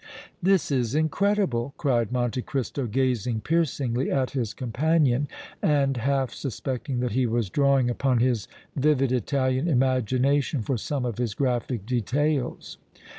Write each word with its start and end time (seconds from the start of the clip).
"This 0.41 0.71
is 0.71 0.95
incredible!" 0.95 1.75
cried 1.77 2.11
Monte 2.11 2.41
Cristo, 2.41 2.87
gazing 2.87 3.41
piercingly 3.41 4.09
at 4.09 4.31
his 4.31 4.51
companion 4.51 5.27
and 5.61 5.95
half 5.95 6.33
suspecting 6.33 7.01
that 7.01 7.11
he 7.11 7.27
was 7.27 7.51
drawing 7.51 7.87
upon 7.87 8.17
his 8.17 8.47
vivid 8.75 9.11
Italian 9.11 9.67
imagination 9.67 10.63
for 10.63 10.75
some 10.77 11.05
of 11.05 11.19
his 11.19 11.35
graphic 11.35 11.85
details. 11.85 12.79